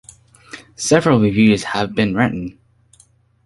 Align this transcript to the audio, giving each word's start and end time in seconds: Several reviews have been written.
Several 0.77 1.19
reviews 1.19 1.61
have 1.63 1.93
been 1.93 2.15
written. 2.15 2.57